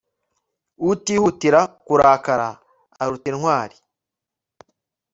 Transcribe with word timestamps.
utihutira 0.91 1.59
kurakara 1.85 2.49
aruta 3.01 3.27
intwari 3.31 3.77